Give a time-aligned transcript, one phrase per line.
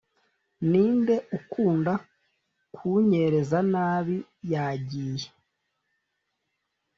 [0.69, 1.93] ninde ukunda
[2.75, 4.17] kunyereza nabi
[4.51, 5.27] yagiye